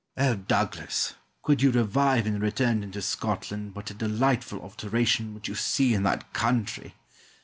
[0.17, 0.31] Argyle.
[0.31, 1.13] Oh, Douglas,
[1.43, 6.01] could you revive and return into Scotland what a delightful alteration would you see in
[6.01, 6.95] that country.